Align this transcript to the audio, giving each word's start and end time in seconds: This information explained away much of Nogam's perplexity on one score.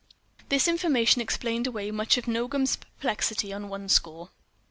This 0.49 0.67
information 0.67 1.21
explained 1.21 1.67
away 1.67 1.91
much 1.91 2.17
of 2.17 2.25
Nogam's 2.27 2.75
perplexity 2.75 3.53
on 3.53 3.69
one 3.69 3.87
score. 3.87 4.31